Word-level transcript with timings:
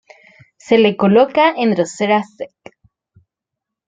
Se 0.57 0.79
le 0.79 0.97
coloca 0.97 1.53
en 1.55 1.75
"Drosera" 1.75 2.19
secc. 2.31 2.73